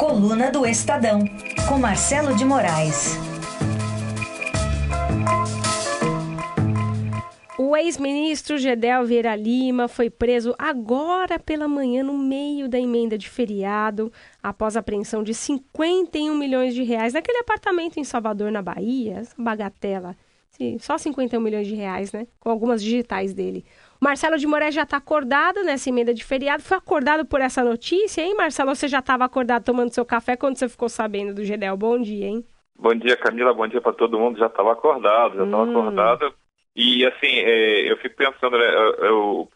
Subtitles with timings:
[0.00, 1.18] Coluna do Estadão,
[1.68, 3.18] com Marcelo de Moraes.
[7.58, 13.28] O ex-ministro Gedel Vieira Lima foi preso agora pela manhã, no meio da emenda de
[13.28, 14.10] feriado,
[14.42, 19.24] após a apreensão de 51 milhões de reais naquele apartamento em Salvador, na Bahia.
[19.36, 20.16] Bagatela.
[20.48, 22.26] Sim, só 51 milhões de reais, né?
[22.40, 23.66] Com algumas digitais dele.
[24.00, 26.62] Marcelo de Moraes já está acordado nessa emenda de feriado.
[26.62, 28.74] Foi acordado por essa notícia, hein, Marcelo?
[28.74, 31.76] Você já estava acordado tomando seu café quando você ficou sabendo do Gedel?
[31.76, 32.44] Bom dia, hein?
[32.78, 33.52] Bom dia, Camila.
[33.52, 34.38] Bom dia para todo mundo.
[34.38, 35.70] Já estava acordado, já estava hum.
[35.70, 36.34] acordado.
[36.74, 38.64] E assim, é, eu fico pensando, né,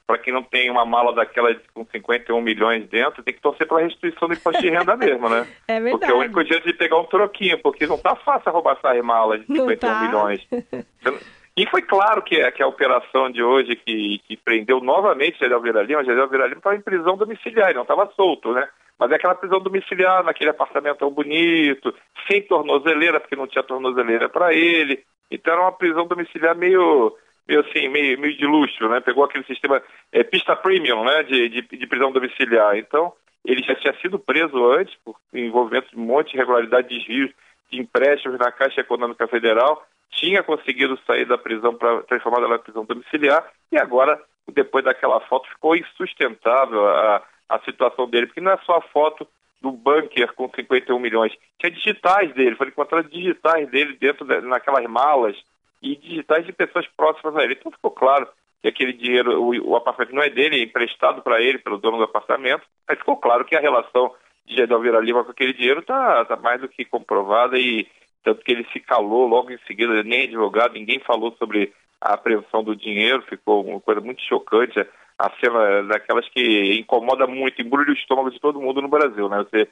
[0.06, 3.80] para quem não tem uma mala daquela com 51 milhões dentro, tem que torcer pela
[3.80, 5.46] restituição do imposto de renda mesmo, né?
[5.68, 5.90] É verdade.
[6.00, 9.02] Porque é o único jeito de pegar um troquinho, porque não tá fácil roubar essas
[9.02, 10.00] malas de 51 tá.
[10.00, 10.46] milhões.
[11.56, 15.82] E foi claro que, que a operação de hoje que, que prendeu novamente Gedel Vieira
[15.82, 18.68] Lima, Gedel Vieira Lima estava em prisão domiciliar, não estava solto, né?
[18.98, 21.94] Mas é aquela prisão domiciliar, naquele apartamento tão bonito,
[22.28, 25.04] sem tornozeleira, porque não tinha tornozeleira para ele.
[25.30, 27.16] Então era uma prisão domiciliar meio,
[27.46, 29.00] meio assim, meio, meio de luxo, né?
[29.00, 31.22] Pegou aquele sistema é, pista premium, né?
[31.22, 32.76] De, de, de, prisão domiciliar.
[32.76, 33.12] Então
[33.44, 37.30] ele já tinha sido preso antes por envolvimento de um monte de irregularidade de desvios
[37.70, 42.60] de empréstimos na Caixa Econômica Federal tinha conseguido sair da prisão para transformar ela em
[42.60, 44.20] prisão domiciliar e agora,
[44.52, 49.26] depois daquela foto, ficou insustentável a, a situação dele, porque não é só a foto
[49.60, 54.84] do bunker com 51 milhões, tinha digitais dele, foram encontrados digitais dele dentro de, naquelas
[54.84, 55.36] malas
[55.82, 57.54] e digitais de pessoas próximas a ele.
[57.54, 58.28] Então ficou claro
[58.60, 61.98] que aquele dinheiro, o, o apartamento não é dele, é emprestado para ele, pelo dono
[61.98, 64.14] do apartamento, mas ficou claro que a relação
[64.46, 67.86] de Gedal Vira Lima com aquele dinheiro está tá mais do que comprovada e
[68.24, 72.64] tanto que ele se calou logo em seguida, nem advogado, ninguém falou sobre a apreensão
[72.64, 74.80] do dinheiro, ficou uma coisa muito chocante,
[75.18, 79.44] a cena daquelas que incomoda muito, embrulha o estômago de todo mundo no Brasil, né?
[79.44, 79.68] Você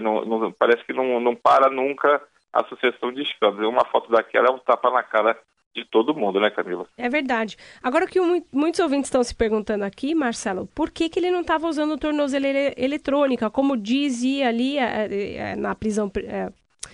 [0.00, 3.68] não, não, parece que não, não para nunca a sucessão de escândalos.
[3.68, 5.36] Uma foto daquela é um tapa na cara
[5.74, 6.86] de todo mundo, né, Camila?
[6.96, 7.56] É verdade.
[7.82, 8.18] Agora o que
[8.52, 12.74] muitos ouvintes estão se perguntando aqui, Marcelo, por que, que ele não estava usando tornozeleira
[12.76, 16.50] eletrônica, como dizia ali é, é, na prisão é,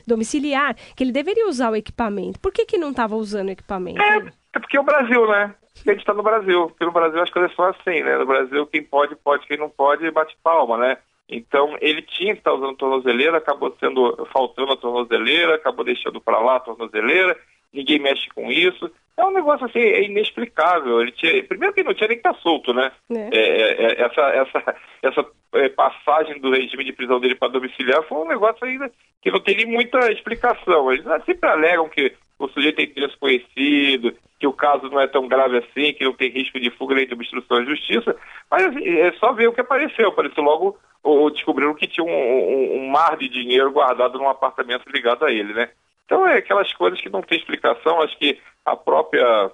[0.06, 2.39] domiciliar, que ele deveria usar o equipamento.
[2.41, 4.00] Por que, que não estava usando o equipamento?
[4.00, 5.55] É, é porque é o Brasil, né?
[5.84, 6.69] a gente está no Brasil.
[6.69, 8.17] Porque no Brasil as coisas são assim, né?
[8.17, 10.99] No Brasil, quem pode, pode, quem não pode, bate palma, né?
[11.28, 16.38] Então, ele tinha que estar usando tornozeleira, acabou sendo faltando a tornozeleira, acabou deixando para
[16.38, 17.37] lá a tornozeleira,
[17.73, 18.91] ninguém mexe com isso.
[19.16, 21.00] É um negócio assim, é inexplicável.
[21.00, 22.93] Ele tinha, primeiro que não tinha nem que estar tá solto, né?
[23.10, 23.37] É.
[23.37, 28.03] É, é, é essa essa, essa é, passagem do regime de prisão dele para domiciliar
[28.03, 28.91] foi um negócio ainda
[29.22, 30.93] que não tem nem muita explicação.
[30.93, 35.26] Eles sempre alegam que o sujeito tem interesse conhecido, que o caso não é tão
[35.26, 38.15] grave assim, que não tem risco de fuga nem de obstrução à justiça,
[38.50, 40.09] mas assim, é só ver o que apareceu.
[40.09, 44.84] Apareceu logo, ou descobriram que tinha um, um, um mar de dinheiro guardado num apartamento
[44.91, 45.71] ligado a ele, né?
[46.06, 49.50] Então é aquelas coisas que não tem explicação, acho que a própria,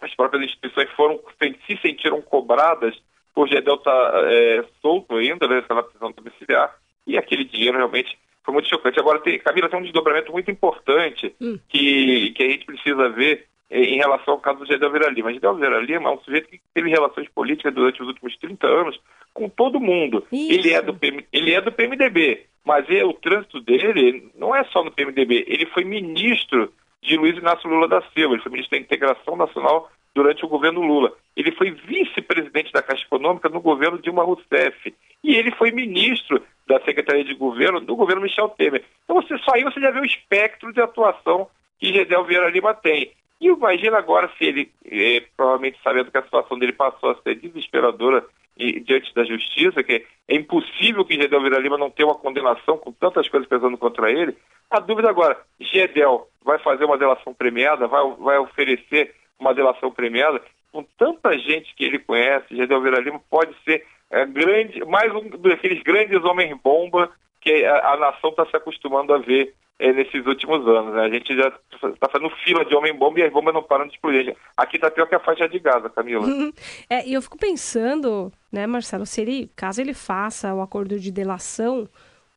[0.00, 1.20] as próprias instituições foram,
[1.66, 3.00] se sentiram cobradas
[3.34, 6.74] por Gedel estar tá, é, solto ainda, né, na prisão domiciliar,
[7.06, 8.98] e aquele dinheiro realmente foi muito chocante.
[8.98, 11.58] Agora, tem, Camila, tem um desdobramento muito importante hum.
[11.68, 15.32] que, que a gente precisa ver em relação ao caso do Gedel Vieira Lima.
[15.32, 19.00] Gedel Vieira Lima é um sujeito que teve relações políticas durante os últimos 30 anos
[19.32, 20.26] com todo mundo.
[20.30, 20.96] Ele é, do,
[21.32, 25.66] ele é do PMDB, mas é, o trânsito dele não é só no PMDB, ele
[25.66, 26.72] foi ministro
[27.02, 30.80] de Luiz Inácio Lula da Silva, ele foi ministro da Integração Nacional durante o governo
[30.80, 31.12] Lula.
[31.36, 34.94] Ele foi vice-presidente da Caixa Econômica no governo Dilma Rousseff.
[35.24, 38.84] E ele foi ministro da Secretaria de Governo do governo Michel Temer.
[39.04, 42.74] Então você, só aí você já vê o espectro de atuação que Gedel Vieira Lima
[42.74, 43.10] tem.
[43.42, 47.34] E imagina agora se ele, é, provavelmente sabendo que a situação dele passou a ser
[47.34, 48.24] desesperadora
[48.56, 52.78] e, diante da justiça, que é impossível que Gedel Vieira Lima não tenha uma condenação
[52.78, 54.36] com tantas coisas pesando contra ele.
[54.70, 60.40] A dúvida agora, Gedel vai fazer uma delação premiada, vai, vai oferecer uma delação premiada?
[60.70, 65.28] Com tanta gente que ele conhece, Gedel Vieira Lima pode ser é, grande, mais um
[65.28, 67.10] daqueles grandes homens-bomba
[67.40, 70.94] que a, a nação está se acostumando a ver é, nesses últimos anos.
[70.94, 71.02] Né?
[71.02, 74.36] A gente já está fazendo fila de homem-bomba e as bombas não param de explodir.
[74.56, 76.24] Aqui está pior que a faixa de Gaza, Camila.
[76.88, 81.10] é, e eu fico pensando, né, Marcelo, se ele, caso ele faça o acordo de
[81.10, 81.88] delação,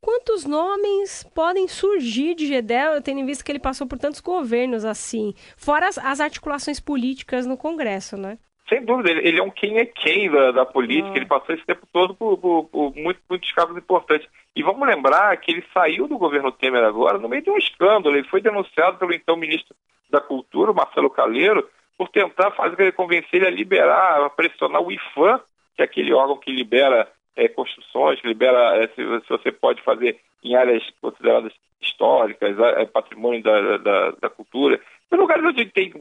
[0.01, 4.83] quantos nomes podem surgir de Gedel, tendo em vista que ele passou por tantos governos
[4.83, 8.39] assim, fora as, as articulações políticas no Congresso, né?
[8.67, 11.17] Sem dúvida, ele, é um quem é quem da, da política, ah.
[11.17, 14.27] ele passou esse tempo todo por, por, por muito, muitos cargos importantes.
[14.55, 18.15] E vamos lembrar que ele saiu do governo Temer agora no meio de um escândalo.
[18.15, 19.75] Ele foi denunciado pelo então ministro
[20.09, 21.67] da Cultura, Marcelo Caleiro,
[21.97, 25.39] por tentar fazer convencer ele a liberar, a pressionar o IFAM,
[25.75, 29.81] que é aquele órgão que libera é, construções, que libera é, se, se, você pode
[29.83, 34.79] fazer em áreas consideradas históricas, é, patrimônio da, da, da cultura.
[35.11, 35.93] Em lugares onde tem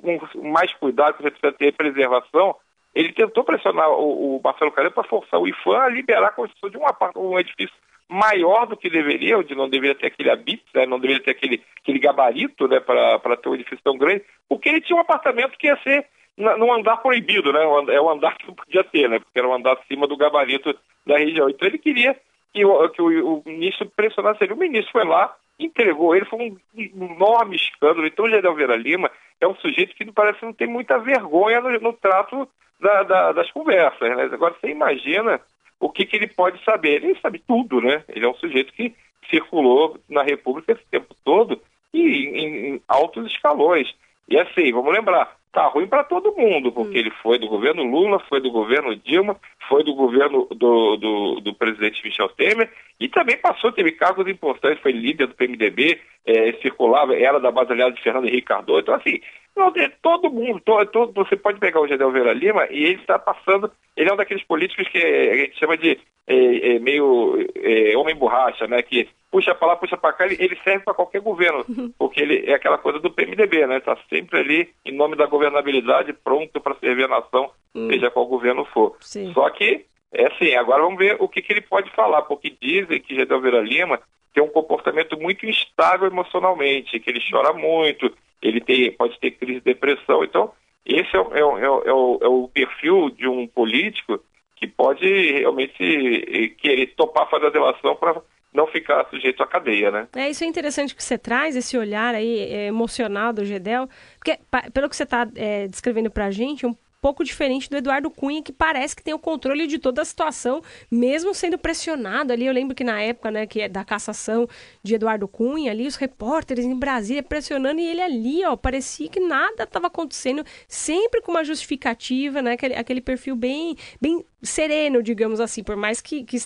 [0.42, 2.56] mais cuidado, você precisa ter preservação,
[2.94, 6.70] ele tentou pressionar o, o Marcelo Carneiro para forçar o IFAM a liberar a construção
[6.70, 6.84] de um,
[7.16, 7.74] um edifício
[8.08, 11.62] maior do que deveria, onde não deveria ter aquele habito, né, não deveria ter aquele,
[11.80, 15.66] aquele gabarito né, para ter um edifício tão grande, porque ele tinha um apartamento que
[15.66, 19.38] ia ser num andar proibido, né, é um andar que não podia ter, né, porque
[19.38, 20.76] era um andar acima do gabarito
[21.06, 21.48] da região.
[21.48, 22.16] Então ele queria
[22.52, 24.52] que o, que o, o ministro pressionasse ele.
[24.52, 26.56] O ministro foi lá, entregou ele, foi um
[26.94, 28.06] enorme escândalo.
[28.06, 29.10] Então o Gedel Vera Lima
[29.40, 32.48] é um sujeito que parece não ter muita vergonha no, no trato
[32.80, 34.00] da, da, das conversas.
[34.00, 34.22] Né?
[34.24, 35.40] Agora você imagina
[35.80, 37.04] o que, que ele pode saber.
[37.04, 38.04] Ele sabe tudo, né?
[38.08, 38.94] Ele é um sujeito que
[39.30, 41.60] circulou na República esse tempo todo
[41.92, 43.94] e em, em altos escalões.
[44.28, 47.00] E assim, vamos lembrar, tá ruim para todo mundo, porque hum.
[47.00, 49.36] ele foi do governo Lula, foi do governo Dilma,
[49.68, 54.82] foi do governo do, do, do presidente Michel Temer e também passou, teve cargos importantes,
[54.82, 58.80] foi líder do PMDB, é, circulava, era da base aliada de Fernando Henrique Cardoso.
[58.80, 59.20] Então, assim,
[59.56, 59.72] não,
[60.02, 63.70] todo mundo, todo, todo, você pode pegar o Gedel Vera Lima e ele está passando,
[63.96, 68.16] ele é um daqueles políticos que a gente chama de é, é, meio é, homem
[68.16, 68.82] borracha, né?
[68.82, 71.64] Que puxa para lá, puxa para cá, ele, ele serve para qualquer governo,
[71.98, 73.78] porque ele é aquela coisa do PMDB, né?
[73.78, 77.88] Está sempre ali em nome da governabilidade, pronto para servir a nação, hum.
[77.90, 78.96] seja qual governo for.
[79.00, 79.32] Sim.
[79.34, 83.00] Só que, é assim, agora vamos ver o que, que ele pode falar, porque dizem
[83.00, 83.98] que Gedel Vera Lima
[84.32, 89.58] tem um comportamento muito instável emocionalmente, que ele chora muito, ele tem, pode ter crise
[89.58, 90.22] de depressão.
[90.22, 90.52] Então,
[90.86, 94.20] esse é, é, é, é, o, é o perfil de um político
[94.64, 98.22] que pode realmente eh, querer topar fazer a delação para
[98.52, 100.08] não ficar sujeito à cadeia, né?
[100.14, 104.38] É, isso é interessante que você traz, esse olhar aí é, emocional do Gedel, porque
[104.72, 106.74] pelo que você está é, descrevendo para a gente, um
[107.04, 110.62] pouco diferente do Eduardo Cunha, que parece que tem o controle de toda a situação,
[110.90, 112.46] mesmo sendo pressionado ali.
[112.46, 114.48] Eu lembro que na época, né, que é da cassação
[114.82, 119.20] de Eduardo Cunha, ali os repórteres em Brasília pressionando e ele ali, ó, parecia que
[119.20, 125.40] nada estava acontecendo, sempre com uma justificativa, né, aquele, aquele perfil bem, bem sereno, digamos
[125.40, 126.36] assim, por mais que, que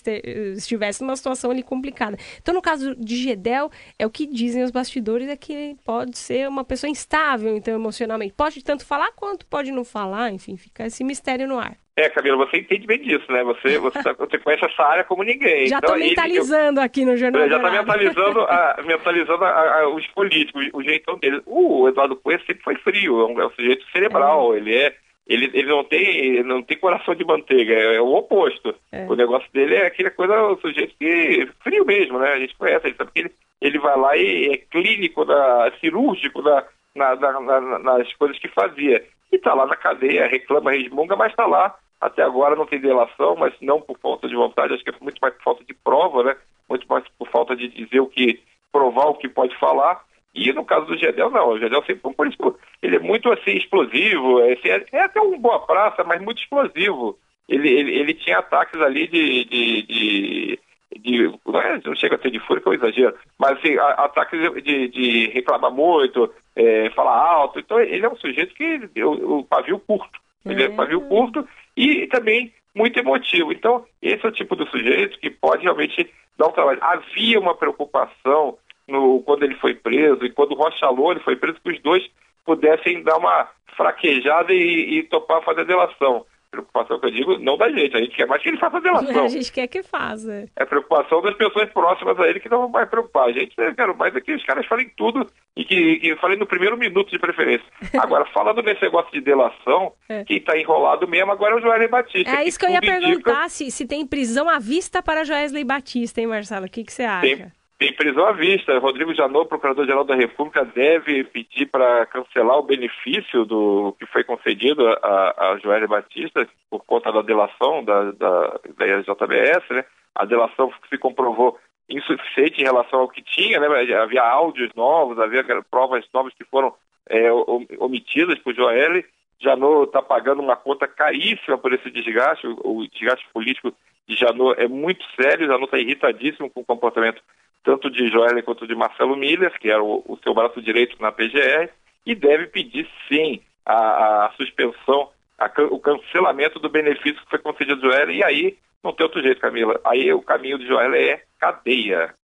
[0.57, 2.17] estivesse numa situação ali complicada.
[2.41, 6.49] Então, no caso de Gedel, é o que dizem os bastidores, é que pode ser
[6.49, 8.35] uma pessoa instável, então, emocionalmente.
[8.35, 11.77] Pode tanto falar quanto pode não falar, enfim, fica esse mistério no ar.
[11.99, 13.43] É, Camila, você entende bem disso, né?
[13.43, 15.67] Você, você, você conhece essa área como ninguém.
[15.67, 19.89] Já estou então, mentalizando eu, aqui no Jornal Já está mentalizando, a, mentalizando a, a,
[19.89, 21.43] os políticos, o jeitão deles.
[21.45, 24.59] O Eduardo Cunha sempre foi frio, é um, é um sujeito cerebral, é.
[24.59, 24.95] ele é
[25.29, 28.75] ele, ele não tem não tem coração de manteiga, é, é o oposto.
[28.91, 29.05] É.
[29.07, 32.33] O negócio dele é aquela coisa, o sujeito que frio mesmo, né?
[32.33, 33.31] A gente conhece, ele sabe que ele,
[33.61, 38.49] ele vai lá e é clínico, da, cirúrgico da, na, na, na, nas coisas que
[38.49, 39.05] fazia.
[39.31, 41.77] E está lá na cadeia, reclama, resmunga, mas está lá.
[42.01, 45.19] Até agora não tem delação, mas não por falta de vontade, acho que é muito
[45.21, 46.37] mais por falta de prova, né?
[46.69, 48.41] Muito mais por falta de dizer o que,
[48.73, 50.03] provar o que pode falar.
[50.35, 51.51] E no caso do Gedel, não.
[51.51, 52.59] O Gedel sempre foi um político.
[52.83, 54.41] Ele é muito assim, explosivo.
[54.41, 57.19] É, assim, é, é até um boa praça, mas muito explosivo.
[57.49, 59.45] Ele, ele, ele tinha ataques ali de.
[59.45, 60.59] de, de,
[60.99, 63.77] de não, é, não, chega a ser de fúria, que é um exagero, mas assim,
[63.79, 67.59] ataques de, de reclamar muito, é, falar alto.
[67.59, 70.21] Então, ele é um sujeito que o, o pavio curto.
[70.45, 71.47] Ele é, é pavio curto
[71.77, 73.53] e também muito emotivo.
[73.53, 76.79] Então, esse é o tipo do sujeito que pode realmente dar um trabalho.
[76.83, 78.59] Havia uma preocupação
[78.89, 82.03] no, quando ele foi preso e quando o Rocha Lone foi preso, que os dois
[82.45, 86.25] pudessem dar uma fraquejada e, e topar fazer a delação.
[86.51, 88.81] Preocupação que eu digo, não da gente, a gente quer mais que ele faça a
[88.81, 89.25] delação.
[89.27, 90.49] a gente quer que faça.
[90.57, 93.29] É preocupação das pessoas próximas a ele que não vai preocupar.
[93.29, 96.47] A gente quer mais é que os caras falem tudo e que, que falem no
[96.47, 97.67] primeiro minuto de preferência.
[98.01, 100.25] Agora, falando nesse negócio de delação, é.
[100.25, 102.31] quem está enrolado mesmo agora é o Joesley Batista.
[102.31, 103.49] É isso que, que eu ia perguntar, indica...
[103.51, 106.65] se, se tem prisão à vista para Joesley Batista, hein, Marcelo?
[106.65, 107.21] O que, que você acha?
[107.21, 108.79] Tem, tem prisão à vista.
[108.79, 114.87] Rodrigo Janot, Procurador-Geral da República, deve pedir para cancelar o benefício do que foi concedido
[114.89, 119.85] a, a Joélia Batista por conta da delação da, da, da JBS, né?
[120.15, 121.57] A delação se comprovou
[121.89, 123.69] insuficiente em relação ao que tinha, né?
[123.95, 126.75] Havia áudios novos, havia provas novas que foram
[127.09, 127.31] é,
[127.79, 129.05] omitidas por Joel.
[129.41, 132.45] Janot está pagando uma conta caríssima por esse desgaste.
[132.45, 133.73] O, o desgaste político
[134.09, 135.47] de Janot é muito sério.
[135.47, 137.23] Janot está irritadíssimo com o comportamento
[137.65, 141.13] tanto de Joel quanto de Marcelo Miller, que era o, o seu braço direito na
[141.13, 141.71] PGR,
[142.07, 147.87] e deve pedir sim a, a suspensão, a, o cancelamento do benefício que foi concedido
[147.87, 149.81] a Joel, e aí não tem outro jeito, Camila.
[149.85, 152.15] Aí o caminho de Joel é cadeia.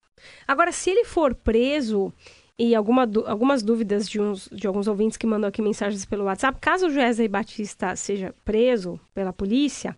[0.46, 2.12] Agora, se ele for preso,
[2.58, 6.58] e alguma, algumas dúvidas de, uns, de alguns ouvintes que mandam aqui mensagens pelo WhatsApp,
[6.60, 9.96] caso o Joesley Batista seja preso pela polícia,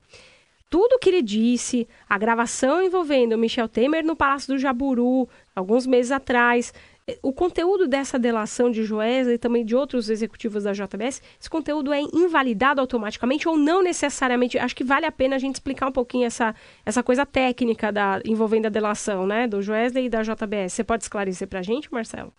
[0.68, 6.10] tudo que ele disse, a gravação envolvendo Michel Temer no Palácio do Jaburu, alguns meses
[6.10, 6.72] atrás,
[7.22, 11.92] o conteúdo dessa delação de Joesa e também de outros executivos da JBS, esse conteúdo
[11.92, 14.58] é invalidado automaticamente ou não necessariamente?
[14.58, 16.54] Acho que vale a pena a gente explicar um pouquinho essa,
[16.84, 20.72] essa coisa técnica da, envolvendo a delação, né, do Joesley e da JBS.
[20.72, 22.32] Você pode esclarecer para a gente, Marcelo?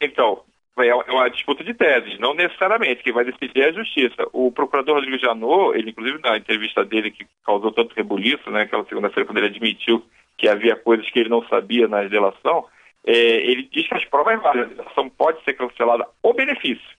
[0.00, 0.42] Então,
[0.78, 4.26] é uma disputa de teses, não necessariamente, quem vai decidir é a justiça.
[4.32, 8.84] O procurador Rodrigo Janot, ele inclusive na entrevista dele que causou tanto rebuliço, né, aquela
[8.86, 10.02] segunda-feira quando ele admitiu
[10.38, 12.66] que havia coisas que ele não sabia na delação,
[13.06, 14.62] é, ele diz que as provas válem.
[14.62, 16.96] A delação pode ser cancelada o benefício,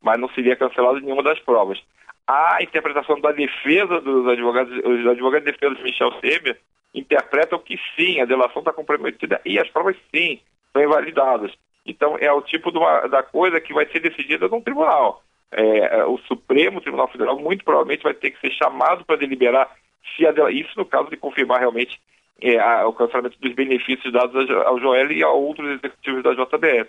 [0.00, 1.78] mas não seria cancelada nenhuma das provas.
[2.26, 6.58] A interpretação da defesa dos advogados, os advogados de defesa de Michel Temer
[6.94, 10.40] interpretam que sim, a delação está comprometida e as provas sim
[10.72, 11.52] são invalidadas.
[11.84, 15.22] Então é o tipo uma, da coisa que vai ser decidida num tribunal.
[15.52, 19.68] É, o Supremo Tribunal Federal muito provavelmente vai ter que ser chamado para deliberar
[20.16, 22.00] se a, isso no caso de confirmar realmente
[22.40, 26.88] é, a, o cancelamento dos benefícios dados ao Joel e a outros executivos da JBS.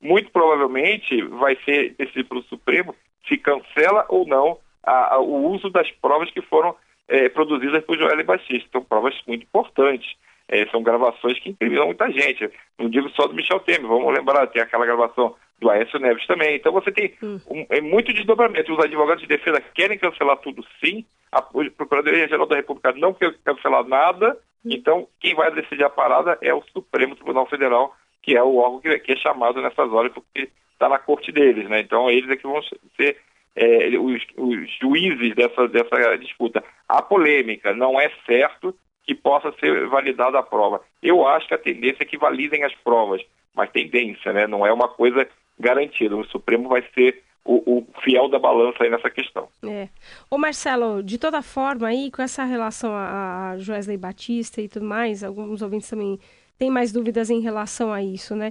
[0.00, 2.94] Muito provavelmente vai ser decidido pelo Supremo
[3.26, 6.76] se cancela ou não a, o uso das provas que foram
[7.08, 8.68] é, produzidas por Joel Batista.
[8.70, 10.14] São provas muito importantes.
[10.48, 12.50] É, são gravações que incriminam muita gente.
[12.78, 16.56] Não digo só do Michel Temer, vamos lembrar, tem aquela gravação do Aécio Neves também.
[16.56, 17.38] Então você tem hum.
[17.48, 18.72] um, é muito desdobramento.
[18.72, 23.84] Os advogados de defesa querem cancelar tudo sim, a Procuradoria-Geral da República não quer cancelar
[23.84, 24.38] nada,
[24.68, 28.80] então, quem vai decidir a parada é o Supremo Tribunal Federal, que é o órgão
[28.80, 31.80] que, que é chamado nessas horas, porque está na corte deles, né?
[31.80, 32.60] Então, eles é que vão
[32.96, 33.16] ser
[33.54, 36.64] é, os, os, juízes dessa, dessa disputa.
[36.88, 38.74] A polêmica não é certo
[39.06, 40.80] que possa ser validada a prova.
[41.02, 43.22] Eu acho que a tendência é que validem as provas,
[43.54, 44.46] mas tendência, né?
[44.46, 45.26] Não é uma coisa
[45.58, 46.16] garantida.
[46.16, 49.48] O Supremo vai ser o, o, fiel da balança aí nessa questão.
[49.64, 49.88] É.
[50.28, 54.84] Ô Marcelo, de toda forma aí, com essa relação a, a Joesley Batista e tudo
[54.84, 56.18] mais, alguns ouvintes também
[56.58, 58.50] têm mais dúvidas em relação a isso, né?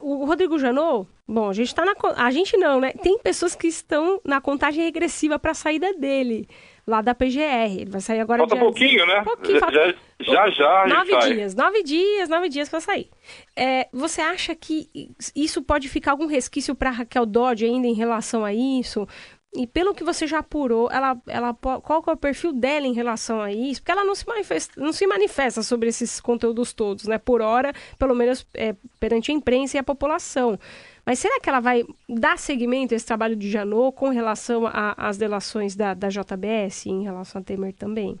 [0.00, 1.94] O Rodrigo Janot, bom, a gente tá na.
[2.16, 2.92] A gente não, né?
[2.92, 6.48] Tem pessoas que estão na contagem regressiva para a saída dele
[6.86, 7.80] lá da PGR.
[7.80, 8.64] Ele vai sair agora Falta dia...
[8.64, 9.22] pouquinho, né?
[9.22, 9.94] Pouquinho, falta...
[10.20, 13.08] Já, já, já Nove dias, nove dias, nove dias para sair.
[13.56, 14.88] É, você acha que
[15.34, 19.06] isso pode ficar algum resquício para Raquel Dodge ainda em relação a isso?
[19.54, 23.38] E pelo que você já apurou, ela, ela, qual é o perfil dela em relação
[23.38, 23.82] a isso?
[23.82, 27.18] Porque ela não se manifesta, não se manifesta sobre esses conteúdos todos, né?
[27.18, 30.58] Por hora, pelo menos é, perante a imprensa e a população.
[31.04, 35.18] Mas será que ela vai dar seguimento a esse trabalho de Janot com relação às
[35.18, 38.18] delações da, da JBS em relação a Temer também?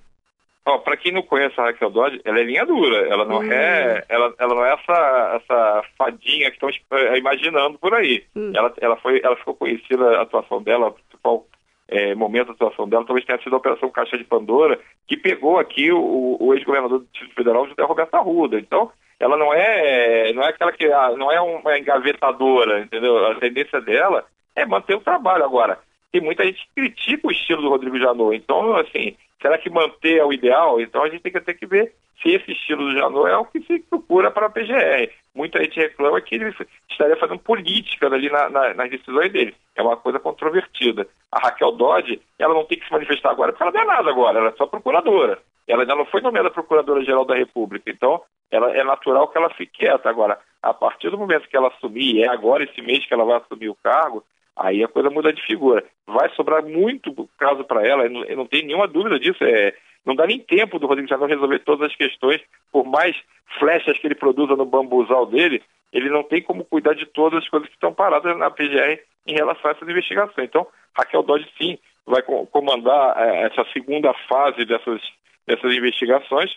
[0.64, 3.08] Oh, para quem não conhece a Raquel Dodge, ela é linha dura.
[3.08, 3.52] Ela não hum.
[3.52, 8.24] é, ela, ela não é essa, essa fadinha que estão eh, imaginando por aí.
[8.36, 8.52] Hum.
[8.54, 11.46] Ela, ela foi, ela ficou conhecida a atuação dela, principal
[11.88, 15.58] é, momento da atuação dela, talvez tenha sido a Operação Caixa de Pandora, que pegou
[15.58, 18.58] aqui o, o ex-governador do Distrito Federal, José Roberto Arruda.
[18.58, 23.24] Então, ela não é, não é aquela que ah, não é uma engavetadora, entendeu?
[23.26, 24.24] A tendência dela
[24.56, 25.44] é manter o trabalho.
[25.44, 25.78] Agora,
[26.10, 28.34] tem muita gente que critica o estilo do Rodrigo Janot.
[28.34, 30.80] Então, assim, será que manter é o ideal?
[30.80, 33.44] Então a gente tem que ter que ver se esse estilo do Janot é o
[33.44, 35.10] que se procura para a PGR.
[35.34, 36.54] Muita gente reclama que ele
[36.88, 39.54] estaria fazendo política ali na, na, nas decisões dele.
[39.74, 41.06] É uma coisa controvertida.
[41.30, 44.10] A Raquel Dodge, ela não tem que se manifestar agora porque ela não é nada
[44.10, 45.38] agora, ela é só procuradora.
[45.66, 47.90] Ela ainda não foi nomeada Procuradora-Geral da República.
[47.90, 48.20] Então,
[48.50, 50.08] ela, é natural que ela fique quieta.
[50.08, 53.36] Agora, a partir do momento que ela assumir, é agora esse mês que ela vai
[53.36, 54.24] assumir o cargo,
[54.56, 55.84] aí a coisa muda de figura.
[56.06, 59.42] Vai sobrar muito caso para ela, não, não tem nenhuma dúvida disso.
[59.44, 62.40] É, não dá nem tempo do Rodrigo Janot resolver todas as questões,
[62.70, 63.16] por mais
[63.58, 67.48] flechas que ele produza no bambuzal dele, ele não tem como cuidar de todas as
[67.48, 70.48] coisas que estão paradas na PGR em relação a essas investigações.
[70.48, 70.66] Então,
[70.96, 75.00] Raquel Dodge, sim, vai comandar é, essa segunda fase dessas,
[75.46, 76.50] dessas investigações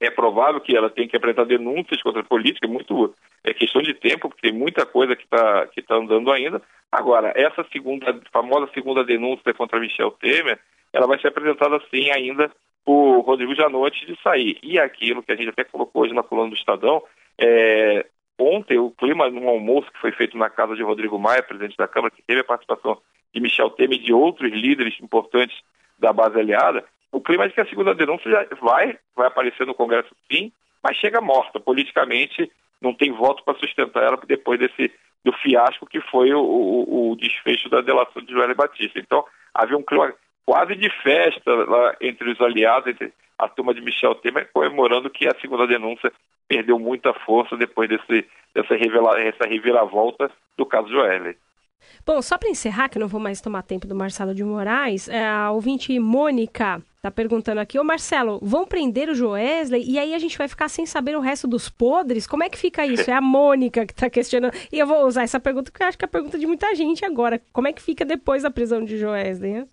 [0.00, 3.82] é provável que ela tenha que apresentar denúncias contra a política, é muito é questão
[3.82, 6.60] de tempo, porque tem muita coisa que está que tá andando ainda.
[6.92, 10.58] Agora, essa segunda, famosa segunda denúncia contra Michel Temer,
[10.92, 12.50] ela vai ser apresentada sim ainda
[12.84, 14.58] por Rodrigo Janotti de sair.
[14.62, 17.02] E aquilo que a gente até colocou hoje na coluna do Estadão,
[17.38, 18.04] é,
[18.38, 21.86] ontem o clima num almoço que foi feito na casa de Rodrigo Maia, presidente da
[21.86, 22.98] Câmara, que teve a participação
[23.32, 25.56] de Michel Temer e de outros líderes importantes
[25.98, 29.74] da base aliada, o clima de que a segunda denúncia já vai, vai aparecer no
[29.74, 30.50] Congresso sim,
[30.82, 31.60] mas chega morta.
[31.60, 34.90] Politicamente não tem voto para sustentar ela depois desse
[35.24, 38.98] do fiasco que foi o, o, o desfecho da delação de Joel Batista.
[38.98, 39.24] Então,
[39.54, 40.14] havia um clima
[40.46, 45.26] quase de festa lá entre os aliados, entre a turma de Michel Temer, comemorando que
[45.26, 46.12] a segunda denúncia
[46.48, 51.34] perdeu muita força depois desse, dessa, revela, essa reviravolta do caso Joel.
[52.04, 55.08] Bom, só para encerrar, que eu não vou mais tomar tempo do Marcelo de Moraes,
[55.08, 60.14] é, a ouvinte Mônica tá perguntando aqui, ô Marcelo, vão prender o Joesley e aí
[60.14, 62.26] a gente vai ficar sem saber o resto dos podres?
[62.26, 63.10] Como é que fica isso?
[63.10, 64.52] É a Mônica que tá questionando.
[64.70, 66.74] E eu vou usar essa pergunta porque eu acho que é a pergunta de muita
[66.74, 67.40] gente agora.
[67.52, 69.52] Como é que fica depois da prisão de Joesley?
[69.52, 69.66] Né?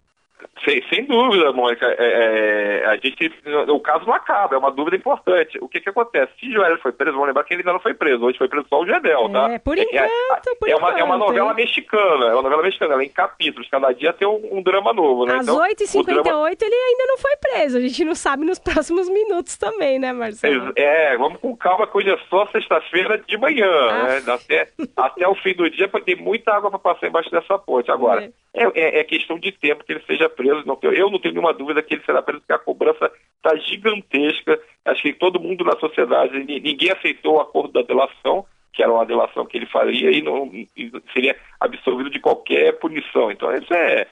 [0.63, 1.85] Sem, sem dúvida, Mônica.
[1.85, 3.31] É, é, a gente,
[3.69, 5.57] o caso não acaba, é uma dúvida importante.
[5.61, 6.31] O que que acontece?
[6.39, 8.25] Se Joel foi preso, vamos lembrar que ele ainda não foi preso.
[8.25, 9.51] Hoje foi preso só o Gedel, tá?
[9.51, 12.63] É, por enquanto, é, por é, enquanto, uma, é uma novela mexicana, é uma novela
[12.63, 13.69] mexicana, ela é em capítulos.
[13.69, 15.35] Cada dia tem um, um drama novo, né?
[15.35, 16.49] Às então, 8h58 drama...
[16.49, 17.77] ele ainda não foi preso.
[17.77, 20.73] A gente não sabe nos próximos minutos também, né, Marcelo?
[20.75, 24.03] É, vamos com calma, que hoje é só sexta-feira de manhã, ah.
[24.03, 24.23] né?
[24.27, 27.89] Até, até o fim do dia, para ter muita água para passar embaixo dessa ponte.
[27.91, 28.31] Agora, é.
[28.57, 30.63] É, é, questão de tempo que ele seja preso.
[30.65, 34.59] Não, eu não tenho nenhuma dúvida que ele será preso, porque a cobrança está gigantesca.
[34.85, 39.05] Acho que todo mundo na sociedade, ninguém aceitou o acordo da delação, que era uma
[39.05, 43.31] delação que ele faria e não e seria absolvido de qualquer punição.
[43.31, 44.07] Então, isso é,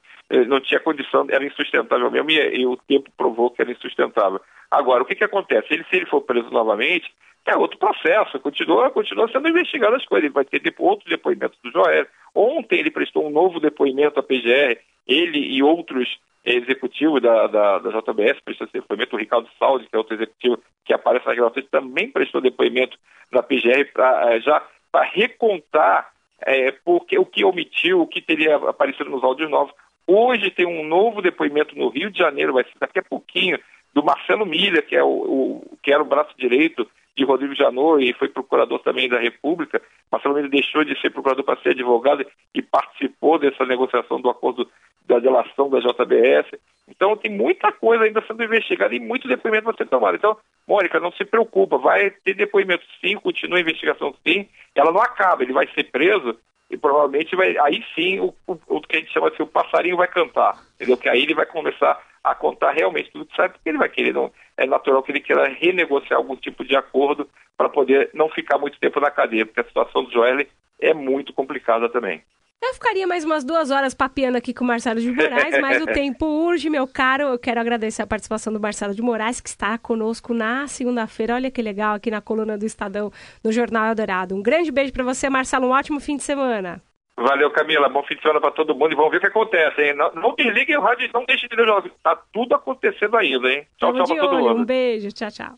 [0.48, 4.42] não tinha condição, era insustentável mesmo e, e, o tempo provou que era insustentável.
[4.72, 5.68] Agora, o que, que acontece?
[5.72, 7.12] Ele, se ele for preso novamente,
[7.46, 10.26] é outro processo, continua, continua sendo investigado as coisas.
[10.26, 12.08] Ele vai ter outro depoimento do Joel.
[12.34, 17.90] Ontem ele prestou um novo depoimento à PGR, ele e outros executivos da, da, da
[17.90, 22.10] JBS prestou depoimento, o Ricardo Saldi, que é outro executivo que aparece nas gravações, também
[22.12, 22.98] prestou depoimento
[23.32, 28.56] na PGR para eh, já para recontar é, porque, o que omitiu, o que teria
[28.56, 29.74] aparecido nos áudios novos.
[30.08, 33.60] Hoje tem um novo depoimento no Rio de Janeiro, vai ser daqui a pouquinho,
[33.94, 38.04] do Marcelo Milha, que, é o, o que era o braço direito de Rodrigo Janot
[38.04, 39.82] e foi procurador também da República.
[40.12, 44.70] Marcelo Mendes deixou de ser procurador para ser advogado e participou dessa negociação do acordo
[45.08, 46.60] da delação da JBS.
[46.88, 50.16] Então tem muita coisa ainda sendo investigada e muito depoimento vai ser tomado.
[50.16, 55.02] Então, Mônica, não se preocupa, vai ter depoimento sim, continua a investigação sim, ela não
[55.02, 56.38] acaba, ele vai ser preso
[56.70, 59.98] e provavelmente vai, aí sim o, o, o que a gente chama de o passarinho
[59.98, 60.98] vai cantar, entendeu?
[60.98, 64.13] Que aí ele vai começar a contar realmente tudo que sabe, porque ele vai querer,
[64.13, 68.58] não, é natural que ele queira renegociar algum tipo de acordo para poder não ficar
[68.58, 70.46] muito tempo na cadeia, porque a situação do Joel
[70.79, 72.24] é muito complicada também.
[72.64, 75.85] Eu ficaria mais umas duas horas papeando aqui com o Marcelo de Moraes, mas o
[75.94, 77.25] tempo urge, meu caro.
[77.25, 81.35] Eu quero agradecer a participação do Marcelo de Moraes, que está conosco na segunda-feira.
[81.35, 83.11] Olha que legal, aqui na coluna do Estadão,
[83.44, 84.35] no Jornal Eldorado.
[84.35, 85.68] Um grande beijo para você, Marcelo.
[85.68, 86.81] Um ótimo fim de semana.
[87.18, 87.88] Valeu, Camila.
[87.88, 89.94] Bom fim de semana para todo mundo e vamos ver o que acontece, hein?
[89.94, 93.66] Não, não desliguem o rádio, não deixem de ler o Tá tudo acontecendo ainda, hein?
[93.78, 94.62] Tchau, Tamo tchau para todo mundo.
[94.62, 95.51] Um beijo, tchau, tchau.